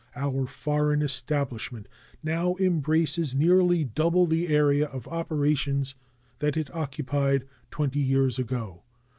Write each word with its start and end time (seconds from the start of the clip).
Our 0.15 0.47
foreign 0.47 1.03
establishment 1.03 1.87
now 2.23 2.55
embraces 2.59 3.35
nearly 3.35 3.83
double 3.83 4.25
the 4.25 4.47
area 4.47 4.87
of 4.87 5.07
operations 5.07 5.93
that 6.39 6.57
it 6.57 6.73
occupied 6.73 7.45
twenty 7.69 7.99
years 7.99 8.39
ago. 8.39 8.81